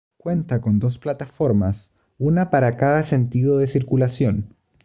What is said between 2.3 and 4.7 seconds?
para cada sentido de circulación.